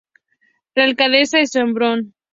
[0.73, 2.15] La alcaldesa es Sharon Brown.